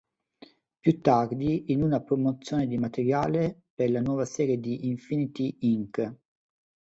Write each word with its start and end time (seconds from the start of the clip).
Più 0.79 0.99
tardi, 1.01 1.65
in 1.71 1.83
una 1.83 1.99
promozione 2.01 2.65
di 2.65 2.79
materiale 2.79 3.65
per 3.71 3.91
la 3.91 4.01
nuova 4.01 4.25
serie 4.25 4.59
di 4.59 4.87
"Infinity, 4.87 5.57
Inc. 5.59 6.13